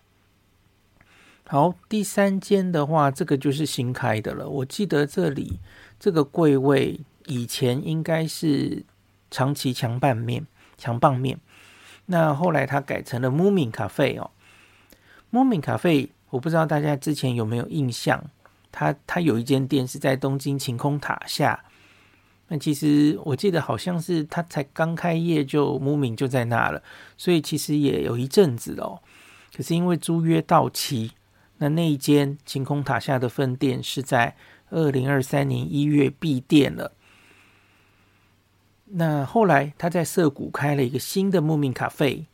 [1.49, 4.49] 好，第三间的话，这个就是新开的了。
[4.49, 5.59] 我记得这里
[5.97, 8.83] 这个柜位以前应该是
[9.31, 10.45] 长崎强拌面、
[10.77, 11.39] 强棒面，
[12.07, 14.29] 那后来它改成了 Moomin Cafe 哦。
[15.31, 18.21] Moomin Cafe，我不知道大家之前有没有印象，
[18.69, 21.63] 它它有一间店是在东京晴空塔下。
[22.49, 26.83] 那其实我记得好像是它才刚开业就 Moomin 就在那了，
[27.17, 28.99] 所以其实也有一阵子哦。
[29.55, 31.11] 可是因为租约到期，
[31.57, 34.35] 那那一间晴空塔下的分店是在
[34.69, 36.93] 二零二三年一月闭店了。
[38.85, 42.25] 那后来他在涩谷开了一个新的 Moomin Cafe，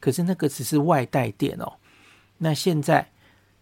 [0.00, 1.74] 可是那个只是外带店哦。
[2.38, 3.10] 那现在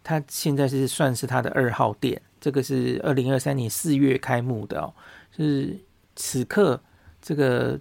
[0.02, 4.94] 他现在是算是他的二号店，这个是二零二三年四月开幕的哦，
[5.36, 5.78] 是。
[6.18, 6.82] 此刻，
[7.20, 7.78] 这个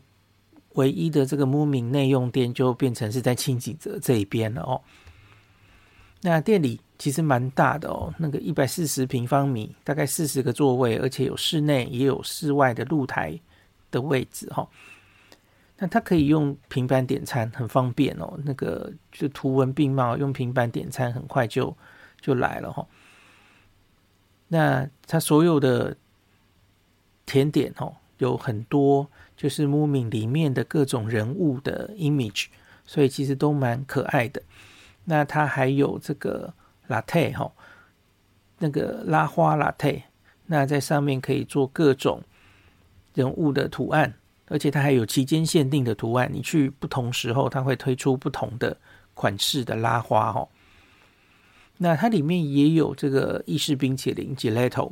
[0.73, 4.81] 唯一的这个慕名内用店就变成是在轻井泽这一边了哦。
[6.19, 13.39] 那店里其实蛮大的哦，那个一百四十平方米，大概四十个座位，而且有室内也有室外的露台
[13.91, 14.67] 的位置哈、哦。
[15.77, 18.39] 那它可以用平板点餐，很方便哦。
[18.43, 21.75] 那个就图文并茂，用平板点餐很快就
[22.21, 22.87] 就来了哈、哦。
[24.47, 25.95] 那它所有的
[27.25, 27.93] 甜点哦。
[28.19, 32.45] 有很多就是 Moomin 里面的各种人物的 image，
[32.85, 34.41] 所以其实都蛮可爱的。
[35.03, 36.53] 那它还有这个
[36.87, 37.51] latte 哈，
[38.59, 40.01] 那个拉花 latte，
[40.45, 42.21] 那在上面可以做各种
[43.13, 44.13] 人物的图案，
[44.47, 46.29] 而且它还有期间限定的图案。
[46.31, 48.77] 你去不同时候，它会推出不同的
[49.13, 50.47] 款式的拉花哈。
[51.77, 54.91] 那它里面也有这个意式冰淇淋 Gelato。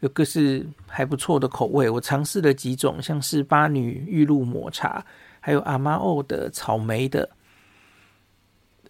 [0.00, 5.04] 有个是还不错的口味，我尝试了几种，像是八女玉露抹茶，
[5.40, 7.28] 还有阿妈欧的草莓的，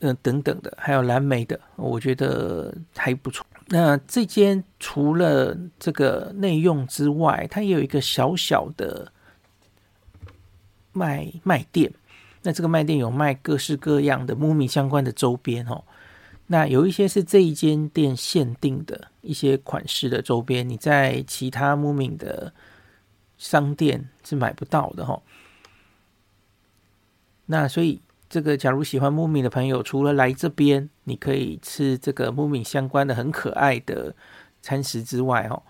[0.01, 3.45] 呃，等等的，还有蓝莓的，我觉得还不错。
[3.67, 9.13] 那这间除了这个内用之外，它也有一个小小的
[10.93, 11.93] 卖卖店，
[12.43, 15.83] 那这个卖店有卖各式各样的 moomi 相关的周边哦。
[16.47, 22.55] 那有一些是这一间店限定的一些款式的周边，你在其他 moomi 的
[23.37, 25.21] 商店是买不到的哈。
[27.45, 34.15] 那所以这个，假如喜欢 Moomin 的朋友，除了来这边，你可以吃这个 Moomin 相关的很可爱的
[34.61, 35.63] 餐食之外，哦，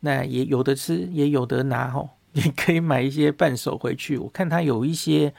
[0.00, 4.18] 那也有的吃，也有的拿，哦， 你可以买一些伴手回去。
[4.18, 5.32] 我看它有一些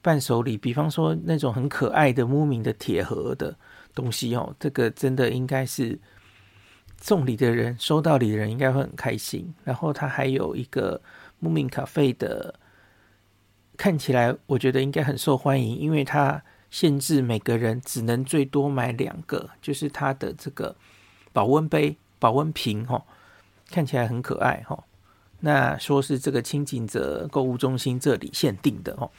[0.00, 3.56] 伴手礼，比方说那种很可爱的 Moomin 的铁盒的。
[3.96, 5.96] 东西哦，这个真的应该是
[7.00, 9.54] 送礼的人收到礼的人应该会很开心。
[9.62, 11.00] 然后它还有一个
[11.40, 12.52] Moomin Cafe 的，
[13.76, 20.76] 看起来我觉得应该很受欢迎，因为它限制每个人只能最多买两个，就是它的这个
[21.32, 23.04] 保温杯、保温瓶哈，
[23.70, 24.84] 看起来很可爱哈。
[25.40, 29.10] 那说是这个轻井泽购物中心这里限定的哦，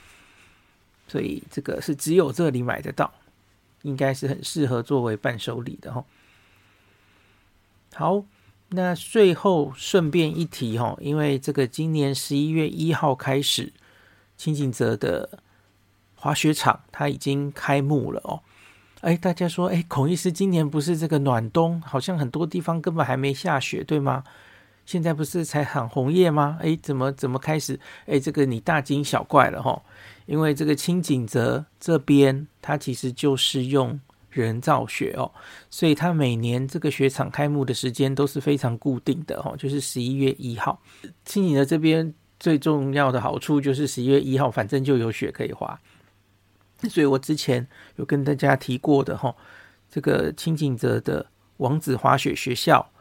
[1.08, 3.14] 所以这个是只有这里买得到。
[3.82, 6.03] 应该是很适合作为伴手礼的哈。
[7.93, 8.26] 好，
[8.70, 13.72] 那最后顺便一提哈，因为这个今年十一月一号开始，
[14.38, 15.39] 轻井泽的
[16.15, 18.41] 滑雪场它已经开幕了哦。
[19.01, 24.23] 哎，大家说，哎，孔医师今年不是这个暖冬，好像很多地方根本还没下雪，对吗？
[24.86, 26.57] 现在不是才喊红叶吗？
[26.61, 27.79] 哎，怎么怎么开始？
[28.07, 29.81] 哎，这个你大惊小怪了哈。
[30.25, 33.99] 因为这个轻井泽这边，它其实就是用
[34.31, 35.31] 人造雪哦，
[35.69, 40.81] 所以它每年这个雪场开幕的时间都是非常固定的哦，就是十一月一号。
[41.25, 42.11] 轻井泽这边
[42.46, 45.82] 最重要的好处就是十一月一号，反正就有雪可以滑。
[46.88, 49.36] 所以我之前有跟大家提过的哈，
[49.89, 51.26] 这个轻井泽的
[51.58, 52.91] 王子滑雪学校，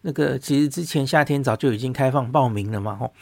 [0.00, 3.12] 那个其实之前夏天早就已经开放报名了嘛，吼。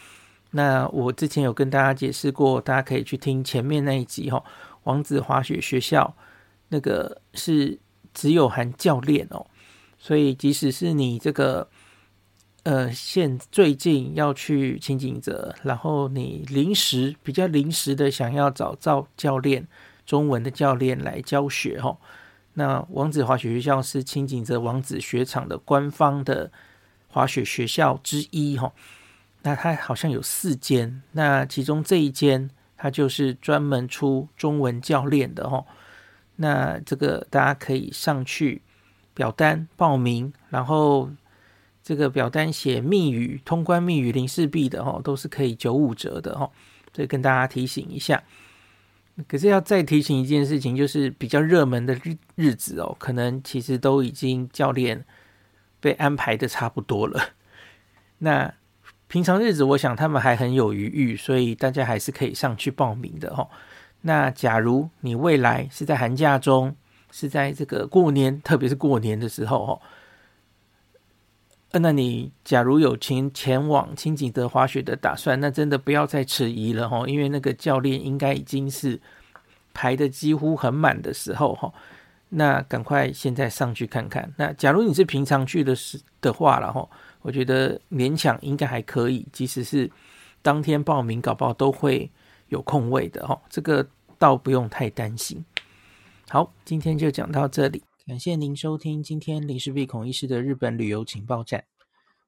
[0.53, 4.45] 那我之前有跟大家解释过，大家可以去听前面那一集，吼，
[4.85, 6.15] 王子滑雪学校
[6.69, 7.77] 那个是
[8.15, 9.45] 只有含教练哦，
[9.99, 11.69] 所以即使是你这个
[12.63, 19.67] 呃现最近要去轻井泽，然后你临时比较临时的想要找赵教练，
[20.05, 21.99] 中文的教练来教学，吼。
[22.55, 26.51] 那王子滑雪学校是轻井泽王子雪场的官方的
[27.09, 28.73] 滑雪学校之一，哈。
[29.43, 35.65] 那它好像有四间，那其中这一间它就是专门出中文教练的，哈。
[36.37, 38.61] 那这个大家可以上去
[39.15, 41.11] 表单报名，然后
[41.91, 46.49] 这个表单写密语、通关密语零四币的，哈，都是可以九五折的，哈。
[46.95, 48.23] 所以跟大家提醒一下。
[49.27, 55.05] 可是要再提醒一件事情，就是比较热门的日日子哦，可能其实都已经教练
[55.81, 57.31] 被安排的差不多了。
[58.19, 58.55] 那
[59.09, 63.49] 平常日子，我想他们还很有余裕，所以大家还是可以上去报名的哈。
[64.03, 66.77] 那假如你未来是在寒假中，
[67.11, 69.83] 是在这个过年，特别是过年的时候哦
[71.73, 79.01] 哈，那你假如有前前往轻井德滑雪的打算，那真的不要再迟疑了哈，因为那个教练应该已经是
[79.73, 81.73] 排的几乎很满的时候哈。
[82.33, 84.33] 那赶快现在上去看看。
[84.37, 86.89] 那假如你是平常去的时的话了哈，
[87.23, 89.91] 我觉得勉强应该还可以，即使是
[90.43, 92.11] 当天报名，搞不好都会
[92.49, 93.41] 有空位的哈。
[93.49, 93.87] 这个
[94.19, 95.45] 倒不用太担心。
[96.29, 97.83] 好，今天就讲到这里。
[98.07, 101.63] 感谢您收听今天林氏璧孔医师的日本旅游情报站。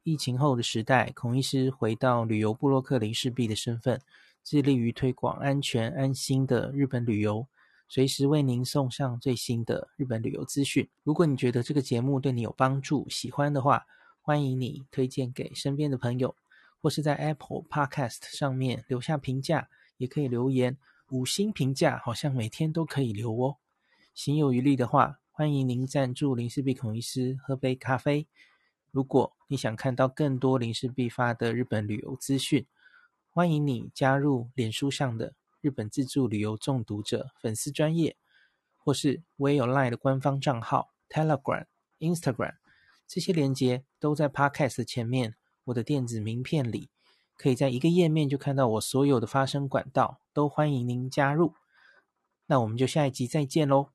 [0.02, 3.98] 疫情后的时代，孔医师回到旅游部落客林氏璧的身份，
[4.44, 7.46] 致力于推广安全安心的日本旅游，
[7.88, 10.86] 随时为您送上最新的日本旅游资讯。
[11.02, 13.86] 如果你觉得这个节目对你有帮助，喜欢的话，
[14.20, 16.36] 欢迎你推荐给身边的朋友，
[16.82, 20.76] 或是在 Apple Podcast 上面留下评价，也可以留言，
[21.08, 23.56] 五星评价好像每天都可以留哦。
[24.14, 28.28] 行有余力的话，欢迎您赞助林氏璧孔医师喝杯咖啡。
[28.90, 32.66] 如果你想看到更多林氏璧发的日本旅游资讯，
[33.30, 38.14] 欢迎你加入脸书上的日本自助旅游中毒者粉丝专业，
[38.76, 41.64] 或是我也有 LINE 的官方账号 Telegram、
[41.98, 42.56] Instagram，
[43.08, 46.90] 这些连接都在 Podcast 前面我的电子名片里，
[47.38, 51.54] 可以在一个页面就看到我所有的发声管道，都欢迎您加入。
[52.44, 53.88] 那我们就下一集再见喽。